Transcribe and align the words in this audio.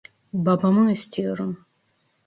Babamı 0.33 0.91
istiyorum. 0.91 1.65